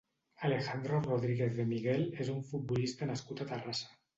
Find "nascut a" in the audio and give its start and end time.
3.13-3.49